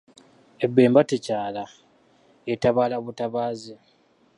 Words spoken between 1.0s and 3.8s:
tekyala, etabaala butabaazi.